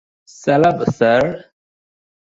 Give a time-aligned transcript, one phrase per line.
[0.41, 1.25] চালাব, স্যার!